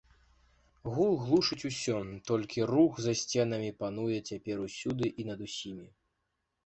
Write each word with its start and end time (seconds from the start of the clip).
Гул 0.95 1.11
глушыць 1.25 1.67
усё, 1.69 1.97
толькі 2.29 2.65
рух 2.71 2.91
за 3.09 3.13
сценамі 3.21 3.71
пануе 3.83 4.17
цяпер 4.29 4.57
усюды 4.67 5.07
і 5.23 5.31
над 5.33 5.39
усім. 5.51 5.77